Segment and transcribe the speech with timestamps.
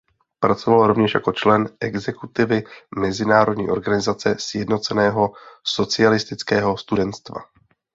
[0.39, 2.63] Pracoval rovněž jako člen exekutivy
[2.97, 7.41] Mezinárodní organizace sjednoceného socialistického studentstva.